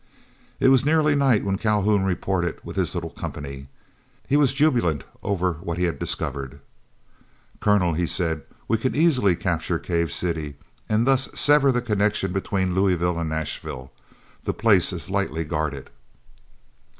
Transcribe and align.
It 0.59 0.69
was 0.69 0.83
nearly 0.83 1.13
night 1.13 1.45
when 1.45 1.59
Calhoun 1.59 2.03
reported 2.03 2.59
with 2.63 2.75
his 2.75 2.95
little 2.95 3.11
company. 3.11 3.67
He 4.27 4.35
was 4.35 4.51
jubilant 4.51 5.03
over 5.21 5.53
what 5.61 5.77
he 5.77 5.83
had 5.83 5.99
discovered. 5.99 6.59
"Colonel," 7.59 7.93
he 7.93 8.07
said, 8.07 8.41
"we 8.67 8.79
can 8.79 8.95
easily 8.95 9.35
capture 9.35 9.77
Cave 9.77 10.11
City, 10.11 10.55
and 10.89 11.05
thus 11.05 11.29
sever 11.39 11.71
the 11.71 11.83
connection 11.83 12.31
between 12.33 12.73
Louisville 12.73 13.19
and 13.19 13.29
Nashville. 13.29 13.91
The 14.43 14.55
place 14.55 14.91
is 14.91 15.11
lightly 15.11 15.43
guarded." 15.43 15.91